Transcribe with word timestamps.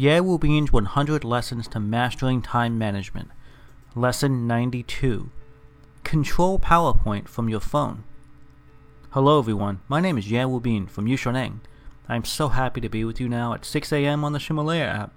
Ye 0.00 0.12
Wubin's 0.12 0.72
100 0.72 1.24
Lessons 1.24 1.68
to 1.68 1.78
Mastering 1.78 2.40
Time 2.40 2.78
Management. 2.78 3.28
Lesson 3.94 4.46
92 4.46 5.30
Control 6.04 6.58
PowerPoint 6.58 7.28
from 7.28 7.50
your 7.50 7.60
phone. 7.60 8.04
Hello, 9.10 9.38
everyone. 9.38 9.80
My 9.88 10.00
name 10.00 10.16
is 10.16 10.30
Ye 10.30 10.38
Wubin 10.38 10.88
from 10.88 11.04
Yushaneng. 11.04 11.58
I'm 12.08 12.24
so 12.24 12.48
happy 12.48 12.80
to 12.80 12.88
be 12.88 13.04
with 13.04 13.20
you 13.20 13.28
now 13.28 13.52
at 13.52 13.66
6 13.66 13.92
a.m. 13.92 14.24
on 14.24 14.32
the 14.32 14.38
Ximalaya 14.38 14.86
app. 14.86 15.14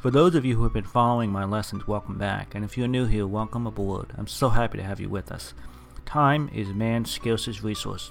For 0.00 0.10
those 0.10 0.34
of 0.34 0.44
you 0.44 0.56
who 0.56 0.64
have 0.64 0.72
been 0.72 0.82
following 0.82 1.30
my 1.30 1.44
lessons, 1.44 1.86
welcome 1.86 2.18
back. 2.18 2.56
And 2.56 2.64
if 2.64 2.76
you're 2.76 2.88
new 2.88 3.06
here, 3.06 3.28
welcome 3.28 3.68
aboard. 3.68 4.14
I'm 4.18 4.26
so 4.26 4.48
happy 4.48 4.78
to 4.78 4.84
have 4.84 4.98
you 4.98 5.08
with 5.08 5.30
us. 5.30 5.54
Time 6.06 6.50
is 6.52 6.74
man's 6.74 7.08
scarcest 7.08 7.62
resource. 7.62 8.10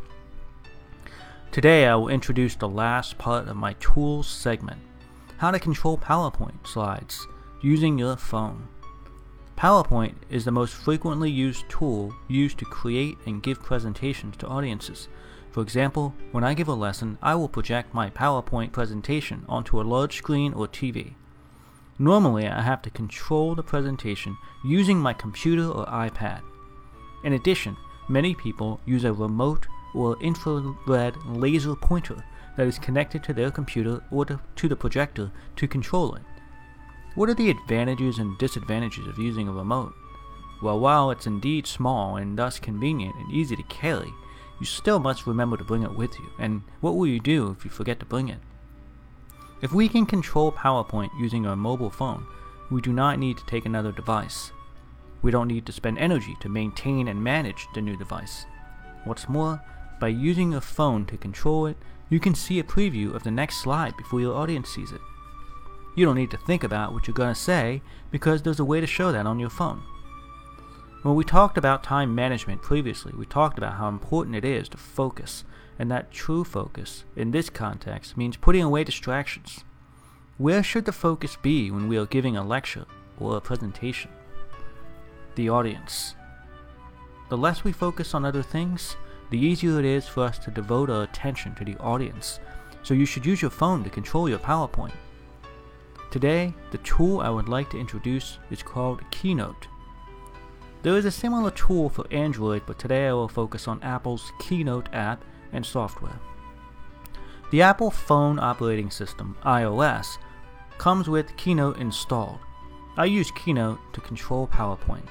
Today 1.51 1.85
I 1.85 1.95
will 1.95 2.07
introduce 2.07 2.55
the 2.55 2.69
last 2.69 3.17
part 3.17 3.49
of 3.49 3.57
my 3.57 3.73
tools 3.73 4.25
segment 4.25 4.79
how 5.35 5.51
to 5.51 5.59
control 5.59 5.97
PowerPoint 5.97 6.65
slides 6.65 7.27
using 7.61 7.99
your 7.99 8.15
phone. 8.15 8.69
PowerPoint 9.57 10.13
is 10.29 10.45
the 10.45 10.51
most 10.51 10.73
frequently 10.73 11.29
used 11.29 11.67
tool 11.67 12.15
used 12.29 12.57
to 12.59 12.63
create 12.63 13.17
and 13.25 13.43
give 13.43 13.61
presentations 13.61 14.37
to 14.37 14.47
audiences. 14.47 15.09
For 15.51 15.61
example, 15.61 16.15
when 16.31 16.45
I 16.45 16.53
give 16.53 16.69
a 16.69 16.73
lesson, 16.73 17.17
I 17.21 17.35
will 17.35 17.49
project 17.49 17.93
my 17.93 18.09
PowerPoint 18.09 18.71
presentation 18.71 19.43
onto 19.49 19.81
a 19.81 19.83
large 19.83 20.15
screen 20.15 20.53
or 20.53 20.69
TV. 20.69 21.15
Normally, 21.99 22.47
I 22.47 22.61
have 22.61 22.81
to 22.83 22.89
control 22.89 23.55
the 23.55 23.63
presentation 23.63 24.37
using 24.63 24.99
my 24.99 25.11
computer 25.11 25.67
or 25.67 25.85
iPad. 25.87 26.43
In 27.25 27.33
addition, 27.33 27.75
many 28.07 28.35
people 28.35 28.79
use 28.85 29.03
a 29.03 29.11
remote 29.11 29.67
or 29.93 30.21
infrared 30.21 31.15
laser 31.25 31.75
pointer 31.75 32.23
that 32.57 32.67
is 32.67 32.79
connected 32.79 33.23
to 33.23 33.33
their 33.33 33.51
computer 33.51 34.01
or 34.11 34.25
to 34.25 34.67
the 34.67 34.75
projector 34.75 35.31
to 35.55 35.67
control 35.67 36.15
it. 36.15 36.21
What 37.15 37.29
are 37.29 37.33
the 37.33 37.49
advantages 37.49 38.19
and 38.19 38.37
disadvantages 38.37 39.07
of 39.07 39.17
using 39.17 39.47
a 39.47 39.51
remote? 39.51 39.93
Well, 40.61 40.79
while 40.79 41.11
it's 41.11 41.27
indeed 41.27 41.65
small 41.65 42.17
and 42.17 42.37
thus 42.37 42.59
convenient 42.59 43.15
and 43.15 43.31
easy 43.31 43.55
to 43.55 43.63
carry, 43.63 44.13
you 44.59 44.65
still 44.65 44.99
must 44.99 45.25
remember 45.25 45.57
to 45.57 45.63
bring 45.63 45.83
it 45.83 45.95
with 45.95 46.17
you. 46.19 46.29
And 46.37 46.61
what 46.81 46.95
will 46.95 47.07
you 47.07 47.19
do 47.19 47.55
if 47.57 47.65
you 47.65 47.71
forget 47.71 47.99
to 47.99 48.05
bring 48.05 48.29
it? 48.29 48.37
If 49.61 49.73
we 49.73 49.89
can 49.89 50.05
control 50.05 50.51
PowerPoint 50.51 51.09
using 51.19 51.45
our 51.45 51.55
mobile 51.55 51.89
phone, 51.89 52.25
we 52.69 52.79
do 52.79 52.93
not 52.93 53.19
need 53.19 53.37
to 53.37 53.45
take 53.45 53.65
another 53.65 53.91
device. 53.91 54.51
We 55.21 55.31
don't 55.31 55.47
need 55.47 55.65
to 55.65 55.71
spend 55.71 55.97
energy 55.97 56.37
to 56.41 56.49
maintain 56.49 57.07
and 57.07 57.23
manage 57.23 57.67
the 57.73 57.81
new 57.81 57.97
device. 57.97 58.45
What's 59.03 59.27
more, 59.27 59.61
by 60.01 60.09
using 60.09 60.53
a 60.53 60.59
phone 60.59 61.05
to 61.05 61.15
control 61.15 61.67
it, 61.67 61.77
you 62.09 62.19
can 62.19 62.35
see 62.35 62.59
a 62.59 62.63
preview 62.63 63.15
of 63.15 63.23
the 63.23 63.31
next 63.31 63.61
slide 63.61 63.95
before 63.95 64.19
your 64.19 64.35
audience 64.35 64.67
sees 64.67 64.91
it. 64.91 64.99
You 65.95 66.05
don't 66.05 66.15
need 66.15 66.31
to 66.31 66.37
think 66.37 66.63
about 66.63 66.91
what 66.91 67.07
you're 67.07 67.13
going 67.13 67.33
to 67.33 67.39
say 67.39 67.81
because 68.09 68.41
there's 68.41 68.59
a 68.59 68.65
way 68.65 68.81
to 68.81 68.87
show 68.87 69.11
that 69.11 69.27
on 69.27 69.39
your 69.39 69.49
phone. 69.49 69.83
When 71.03 71.15
we 71.15 71.23
talked 71.23 71.57
about 71.57 71.83
time 71.83 72.13
management 72.15 72.61
previously, 72.61 73.13
we 73.15 73.25
talked 73.25 73.57
about 73.57 73.75
how 73.75 73.87
important 73.87 74.35
it 74.35 74.43
is 74.43 74.67
to 74.69 74.77
focus, 74.77 75.43
and 75.77 75.89
that 75.91 76.11
true 76.11 76.43
focus, 76.43 77.05
in 77.15 77.31
this 77.31 77.49
context, 77.49 78.17
means 78.17 78.37
putting 78.37 78.63
away 78.63 78.83
distractions. 78.83 79.63
Where 80.37 80.63
should 80.63 80.85
the 80.85 80.91
focus 80.91 81.37
be 81.41 81.69
when 81.69 81.87
we 81.87 81.97
are 81.97 82.05
giving 82.05 82.35
a 82.35 82.43
lecture 82.43 82.85
or 83.19 83.37
a 83.37 83.41
presentation? 83.41 84.09
The 85.35 85.49
audience. 85.49 86.15
The 87.29 87.37
less 87.37 87.63
we 87.63 87.71
focus 87.71 88.13
on 88.13 88.25
other 88.25 88.43
things, 88.43 88.95
the 89.31 89.39
easier 89.39 89.79
it 89.79 89.85
is 89.85 90.07
for 90.07 90.23
us 90.23 90.37
to 90.39 90.51
devote 90.51 90.89
our 90.89 91.03
attention 91.03 91.55
to 91.55 91.65
the 91.65 91.77
audience, 91.77 92.39
so 92.83 92.93
you 92.93 93.05
should 93.05 93.25
use 93.25 93.41
your 93.41 93.49
phone 93.49 93.83
to 93.83 93.89
control 93.89 94.29
your 94.29 94.39
PowerPoint. 94.39 94.93
Today, 96.11 96.53
the 96.71 96.77
tool 96.79 97.21
I 97.21 97.29
would 97.29 97.47
like 97.47 97.69
to 97.71 97.79
introduce 97.79 98.37
is 98.51 98.61
called 98.61 99.01
Keynote. 99.11 99.67
There 100.83 100.97
is 100.97 101.05
a 101.05 101.11
similar 101.11 101.51
tool 101.51 101.89
for 101.89 102.05
Android, 102.11 102.63
but 102.65 102.77
today 102.77 103.07
I 103.07 103.13
will 103.13 103.29
focus 103.29 103.67
on 103.67 103.81
Apple's 103.81 104.33
Keynote 104.39 104.89
app 104.93 105.23
and 105.53 105.65
software. 105.65 106.19
The 107.51 107.61
Apple 107.61 107.91
phone 107.91 108.39
operating 108.39 108.91
system, 108.91 109.37
iOS, 109.45 110.17
comes 110.77 111.07
with 111.07 111.37
Keynote 111.37 111.77
installed. 111.77 112.39
I 112.97 113.05
use 113.05 113.31
Keynote 113.31 113.79
to 113.93 114.01
control 114.01 114.47
PowerPoint. 114.47 115.07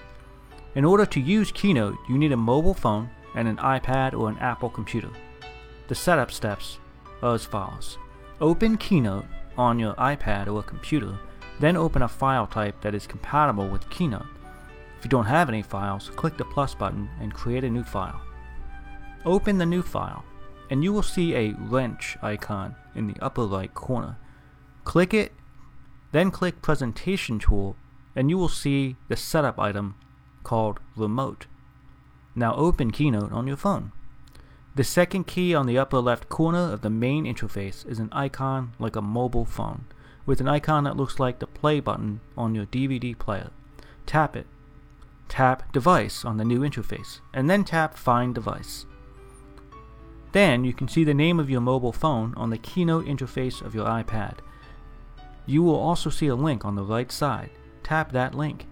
In 0.74 0.84
order 0.84 1.06
to 1.06 1.20
use 1.20 1.50
Keynote, 1.52 1.96
you 2.08 2.18
need 2.18 2.32
a 2.32 2.36
mobile 2.36 2.74
phone 2.74 3.08
and 3.34 3.48
an 3.48 3.56
iPad 3.56 4.14
or 4.14 4.28
an 4.28 4.38
Apple 4.38 4.70
computer. 4.70 5.10
The 5.88 5.94
setup 5.94 6.30
steps 6.30 6.78
are 7.22 7.34
as 7.34 7.44
follows 7.44 7.98
Open 8.40 8.76
Keynote 8.76 9.26
on 9.56 9.78
your 9.78 9.94
iPad 9.94 10.52
or 10.52 10.62
computer, 10.62 11.18
then 11.58 11.76
open 11.76 12.02
a 12.02 12.08
file 12.08 12.46
type 12.46 12.80
that 12.80 12.94
is 12.94 13.06
compatible 13.06 13.68
with 13.68 13.88
Keynote. 13.90 14.26
If 14.98 15.04
you 15.04 15.10
don't 15.10 15.26
have 15.26 15.48
any 15.48 15.62
files, 15.62 16.10
click 16.16 16.36
the 16.36 16.44
plus 16.44 16.74
button 16.74 17.08
and 17.20 17.34
create 17.34 17.64
a 17.64 17.70
new 17.70 17.82
file. 17.82 18.20
Open 19.24 19.58
the 19.58 19.66
new 19.66 19.82
file, 19.82 20.24
and 20.70 20.82
you 20.82 20.92
will 20.92 21.02
see 21.02 21.34
a 21.34 21.54
wrench 21.58 22.16
icon 22.22 22.76
in 22.94 23.06
the 23.06 23.20
upper 23.20 23.44
right 23.44 23.72
corner. 23.74 24.16
Click 24.84 25.12
it, 25.12 25.32
then 26.12 26.30
click 26.30 26.62
Presentation 26.62 27.38
Tool, 27.38 27.76
and 28.16 28.30
you 28.30 28.38
will 28.38 28.48
see 28.48 28.96
the 29.08 29.16
setup 29.16 29.58
item 29.58 29.94
called 30.42 30.80
Remote. 30.96 31.46
Now 32.40 32.54
open 32.54 32.90
Keynote 32.90 33.32
on 33.32 33.46
your 33.46 33.58
phone. 33.58 33.92
The 34.74 34.82
second 34.82 35.26
key 35.26 35.54
on 35.54 35.66
the 35.66 35.76
upper 35.76 35.98
left 35.98 36.30
corner 36.30 36.72
of 36.72 36.80
the 36.80 36.88
main 36.88 37.26
interface 37.26 37.86
is 37.86 37.98
an 37.98 38.08
icon 38.12 38.72
like 38.78 38.96
a 38.96 39.02
mobile 39.02 39.44
phone, 39.44 39.84
with 40.24 40.40
an 40.40 40.48
icon 40.48 40.84
that 40.84 40.96
looks 40.96 41.20
like 41.20 41.38
the 41.38 41.46
play 41.46 41.80
button 41.80 42.20
on 42.38 42.54
your 42.54 42.64
DVD 42.64 43.16
player. 43.18 43.50
Tap 44.06 44.36
it. 44.36 44.46
Tap 45.28 45.70
Device 45.70 46.24
on 46.24 46.38
the 46.38 46.44
new 46.46 46.60
interface, 46.60 47.20
and 47.34 47.50
then 47.50 47.62
tap 47.62 47.94
Find 47.94 48.34
Device. 48.34 48.86
Then 50.32 50.64
you 50.64 50.72
can 50.72 50.88
see 50.88 51.04
the 51.04 51.12
name 51.12 51.38
of 51.38 51.50
your 51.50 51.60
mobile 51.60 51.92
phone 51.92 52.32
on 52.38 52.48
the 52.48 52.56
Keynote 52.56 53.04
interface 53.04 53.60
of 53.60 53.74
your 53.74 53.84
iPad. 53.84 54.38
You 55.44 55.62
will 55.62 55.78
also 55.78 56.08
see 56.08 56.28
a 56.28 56.34
link 56.34 56.64
on 56.64 56.74
the 56.74 56.84
right 56.84 57.12
side. 57.12 57.50
Tap 57.82 58.12
that 58.12 58.34
link 58.34 58.64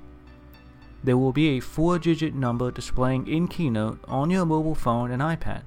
there 1.02 1.16
will 1.16 1.32
be 1.32 1.48
a 1.56 1.60
four 1.60 1.98
digit 1.98 2.34
number 2.34 2.70
displaying 2.70 3.28
in 3.28 3.48
Keynote 3.48 4.00
on 4.08 4.30
your 4.30 4.44
mobile 4.44 4.74
phone 4.74 5.10
and 5.10 5.22
iPad. 5.22 5.62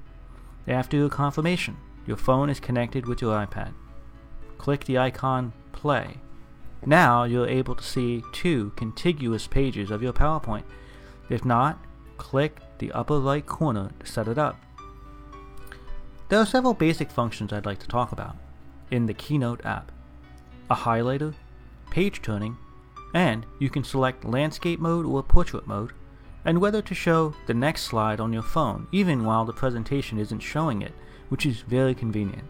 After 0.68 0.98
your 0.98 1.10
confirmation, 1.10 1.78
your 2.06 2.18
phone 2.18 2.50
is 2.50 2.60
connected 2.60 3.06
with 3.06 3.22
your 3.22 3.36
iPad. 3.36 3.74
Click 4.58 4.86
the 4.86 4.98
icon 4.98 5.54
Play. 5.72 6.18
Now 6.86 7.24
you're 7.24 7.48
able 7.48 7.76
to 7.76 7.84
see 7.84 8.24
two 8.34 8.72
contiguous 8.76 9.48
pages 9.48 9.90
of 9.90 10.04
your 10.04 10.14
PowerPoint. 10.14 10.64
If 11.30 11.46
not, 11.46 11.84
click 12.18 12.60
the 12.80 12.92
upper 12.92 13.20
right 13.20 13.46
corner 13.46 13.92
to 14.00 14.06
set 14.06 14.28
it 14.28 14.38
up. 14.38 14.60
There 16.30 16.40
are 16.40 16.46
several 16.46 16.74
basic 16.74 17.10
functions 17.10 17.52
I'd 17.52 17.66
like 17.66 17.80
to 17.80 17.88
talk 17.88 18.12
about 18.12 18.36
in 18.92 19.06
the 19.06 19.14
Keynote 19.14 19.66
app 19.66 19.92
a 20.70 20.76
highlighter, 20.76 21.34
page 21.90 22.22
turning, 22.22 22.58
and 23.14 23.46
you 23.60 23.70
can 23.70 23.84
select 23.84 24.26
landscape 24.26 24.80
mode 24.80 25.06
or 25.06 25.22
portrait 25.24 25.68
mode, 25.68 25.92
and 26.44 26.60
whether 26.60 26.82
to 26.82 26.96
show 26.96 27.36
the 27.46 27.54
next 27.54 27.84
slide 27.84 28.20
on 28.20 28.34
your 28.34 28.42
phone 28.42 28.88
even 28.92 29.26
while 29.26 29.46
the 29.46 29.54
presentation 29.54 30.18
isn't 30.18 30.40
showing 30.40 30.82
it, 30.82 30.94
which 31.30 31.46
is 31.46 31.62
very 31.62 31.94
convenient. 31.94 32.46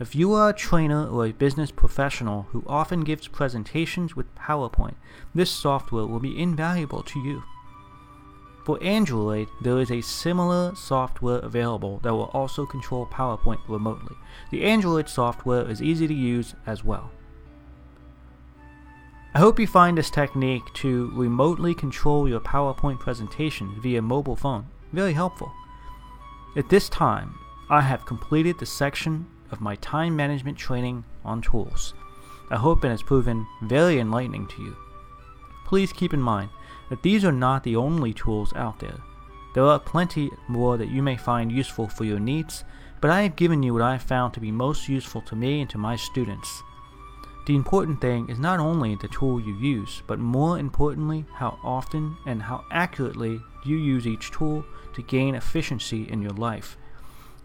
If 0.00 0.14
you 0.14 0.32
are 0.34 0.50
a 0.50 0.54
trainer 0.54 1.08
or 1.08 1.26
a 1.26 1.32
business 1.32 1.72
professional 1.72 2.42
who 2.50 2.62
often 2.68 3.02
gives 3.02 3.26
presentations 3.26 4.14
with 4.14 4.32
PowerPoint, 4.36 4.94
this 5.34 5.50
software 5.50 6.06
will 6.06 6.20
be 6.20 6.40
invaluable 6.40 7.02
to 7.02 7.18
you. 7.18 7.42
For 8.64 8.82
Android, 8.82 9.48
there 9.60 9.78
is 9.78 9.90
a 9.90 10.02
similar 10.02 10.74
software 10.76 11.38
available 11.38 11.98
that 12.02 12.12
will 12.12 12.30
also 12.34 12.66
control 12.66 13.06
PowerPoint 13.06 13.60
remotely. 13.66 14.14
The 14.50 14.64
Android 14.64 15.08
software 15.08 15.68
is 15.68 15.82
easy 15.82 16.06
to 16.06 16.14
use 16.14 16.54
as 16.66 16.84
well. 16.84 17.10
I 19.38 19.40
hope 19.40 19.60
you 19.60 19.68
find 19.68 19.96
this 19.96 20.10
technique 20.10 20.64
to 20.74 21.12
remotely 21.14 21.72
control 21.72 22.28
your 22.28 22.40
PowerPoint 22.40 22.98
presentation 22.98 23.80
via 23.80 24.02
mobile 24.02 24.34
phone 24.34 24.66
very 24.92 25.12
helpful. 25.12 25.52
At 26.56 26.68
this 26.68 26.88
time, 26.88 27.38
I 27.70 27.82
have 27.82 28.04
completed 28.04 28.58
the 28.58 28.66
section 28.66 29.28
of 29.52 29.60
my 29.60 29.76
time 29.76 30.16
management 30.16 30.58
training 30.58 31.04
on 31.24 31.40
tools. 31.40 31.94
I 32.50 32.56
hope 32.56 32.84
it 32.84 32.88
has 32.88 33.00
proven 33.00 33.46
very 33.62 34.00
enlightening 34.00 34.48
to 34.48 34.60
you. 34.60 34.76
Please 35.66 35.92
keep 35.92 36.12
in 36.12 36.20
mind, 36.20 36.50
that 36.90 37.04
these 37.04 37.24
are 37.24 37.30
not 37.30 37.62
the 37.62 37.76
only 37.76 38.12
tools 38.12 38.52
out 38.54 38.80
there. 38.80 38.98
There 39.54 39.62
are 39.62 39.78
plenty 39.78 40.32
more 40.48 40.76
that 40.78 40.90
you 40.90 41.00
may 41.00 41.16
find 41.16 41.52
useful 41.52 41.86
for 41.86 42.02
your 42.02 42.18
needs, 42.18 42.64
but 43.00 43.12
I 43.12 43.22
have 43.22 43.36
given 43.36 43.62
you 43.62 43.72
what 43.72 43.82
I 43.82 43.92
have 43.92 44.02
found 44.02 44.34
to 44.34 44.40
be 44.40 44.50
most 44.50 44.88
useful 44.88 45.20
to 45.20 45.36
me 45.36 45.60
and 45.60 45.70
to 45.70 45.78
my 45.78 45.94
students. 45.94 46.64
The 47.48 47.56
important 47.56 48.02
thing 48.02 48.28
is 48.28 48.38
not 48.38 48.60
only 48.60 48.94
the 48.94 49.08
tool 49.08 49.40
you 49.40 49.54
use, 49.54 50.02
but 50.06 50.18
more 50.18 50.58
importantly, 50.58 51.24
how 51.32 51.58
often 51.64 52.18
and 52.26 52.42
how 52.42 52.66
accurately 52.70 53.40
you 53.64 53.78
use 53.78 54.06
each 54.06 54.30
tool 54.30 54.66
to 54.92 55.00
gain 55.00 55.34
efficiency 55.34 56.02
in 56.10 56.20
your 56.20 56.32
life. 56.32 56.76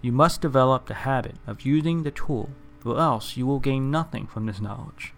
You 0.02 0.12
must 0.12 0.42
develop 0.42 0.88
the 0.88 0.94
habit 0.94 1.38
of 1.48 1.62
using 1.62 2.04
the 2.04 2.12
tool, 2.12 2.50
or 2.84 3.00
else 3.00 3.38
you 3.38 3.48
will 3.48 3.62
gain 3.62 3.92
nothing 3.92 4.28
from 4.28 4.46
this 4.46 4.60
knowledge. 4.60 5.14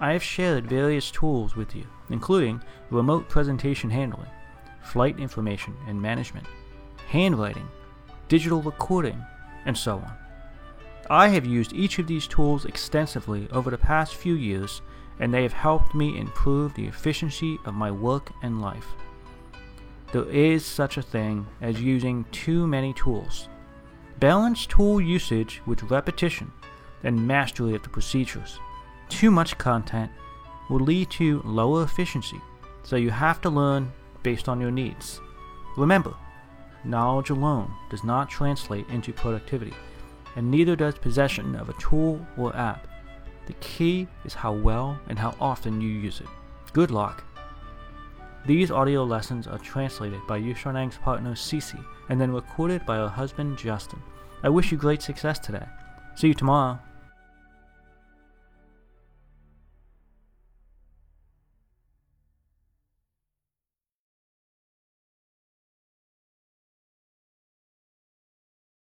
I 0.00 0.12
have 0.12 0.24
shared 0.24 0.68
various 0.68 1.12
tools 1.12 1.54
with 1.54 1.76
you, 1.76 1.86
including 2.10 2.60
remote 2.90 3.28
presentation 3.28 3.90
handling, 3.90 4.32
flight 4.82 5.20
information 5.20 5.76
and 5.86 6.02
management, 6.02 6.48
handwriting, 7.06 7.68
digital 8.26 8.60
recording, 8.60 9.24
and 9.66 9.78
so 9.78 9.98
on. 9.98 10.27
I 11.10 11.28
have 11.28 11.46
used 11.46 11.72
each 11.72 11.98
of 11.98 12.06
these 12.06 12.26
tools 12.26 12.66
extensively 12.66 13.48
over 13.50 13.70
the 13.70 13.78
past 13.78 14.14
few 14.14 14.34
years, 14.34 14.82
and 15.18 15.32
they 15.32 15.42
have 15.42 15.54
helped 15.54 15.94
me 15.94 16.18
improve 16.18 16.74
the 16.74 16.86
efficiency 16.86 17.58
of 17.64 17.74
my 17.74 17.90
work 17.90 18.30
and 18.42 18.60
life. 18.60 18.88
There 20.12 20.28
is 20.28 20.64
such 20.64 20.96
a 20.96 21.02
thing 21.02 21.46
as 21.60 21.80
using 21.80 22.24
too 22.30 22.66
many 22.66 22.92
tools. 22.92 23.48
Balance 24.20 24.66
tool 24.66 25.00
usage 25.00 25.62
with 25.66 25.90
repetition 25.90 26.52
and 27.04 27.26
mastery 27.26 27.74
of 27.74 27.82
the 27.82 27.88
procedures. 27.88 28.58
Too 29.08 29.30
much 29.30 29.56
content 29.56 30.10
will 30.68 30.80
lead 30.80 31.10
to 31.12 31.40
lower 31.44 31.84
efficiency, 31.84 32.40
so 32.82 32.96
you 32.96 33.10
have 33.10 33.40
to 33.42 33.50
learn 33.50 33.92
based 34.22 34.48
on 34.48 34.60
your 34.60 34.70
needs. 34.70 35.20
Remember, 35.76 36.14
knowledge 36.84 37.30
alone 37.30 37.72
does 37.90 38.04
not 38.04 38.28
translate 38.28 38.88
into 38.88 39.12
productivity, 39.12 39.74
and 40.38 40.48
neither 40.48 40.76
does 40.76 40.94
possession 40.94 41.56
of 41.56 41.68
a 41.68 41.72
tool 41.80 42.24
or 42.36 42.54
app. 42.54 42.86
The 43.46 43.54
key 43.54 44.06
is 44.24 44.34
how 44.34 44.52
well 44.52 44.96
and 45.08 45.18
how 45.18 45.34
often 45.40 45.80
you 45.80 45.88
use 45.88 46.20
it. 46.20 46.28
Good 46.72 46.92
luck! 46.92 47.24
These 48.46 48.70
audio 48.70 49.02
lessons 49.02 49.48
are 49.48 49.58
translated 49.58 50.20
by 50.28 50.40
Yushanang's 50.40 50.96
partner 50.98 51.32
Cece 51.32 51.84
and 52.08 52.20
then 52.20 52.32
recorded 52.32 52.86
by 52.86 52.98
her 52.98 53.08
husband 53.08 53.58
Justin. 53.58 54.00
I 54.44 54.48
wish 54.48 54.70
you 54.70 54.78
great 54.78 55.02
success 55.02 55.40
today. 55.40 55.66
See 56.14 56.28
you 56.28 56.34
tomorrow. 56.34 56.78